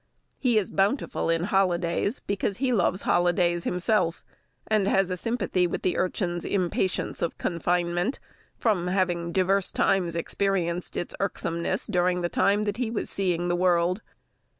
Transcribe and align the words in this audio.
He 0.39 0.57
is 0.57 0.71
bountiful 0.71 1.29
in 1.29 1.43
holidays, 1.43 2.21
because 2.21 2.57
he 2.57 2.73
loves 2.73 3.03
holidays 3.03 3.65
himself, 3.65 4.23
and 4.65 4.87
has 4.87 5.11
a 5.11 5.15
sympathy 5.15 5.67
with 5.67 5.83
the 5.83 5.95
urchins' 5.95 6.43
impatience 6.43 7.21
of 7.21 7.37
confinement, 7.37 8.17
from 8.57 8.87
having 8.87 9.31
divers 9.31 9.71
times 9.71 10.15
experienced 10.15 10.97
its 10.97 11.13
irksomeness 11.19 11.85
during 11.85 12.21
the 12.21 12.29
time 12.29 12.63
that 12.63 12.77
he 12.77 12.89
was 12.89 13.11
seeing 13.11 13.47
the 13.47 13.55
world. 13.55 14.01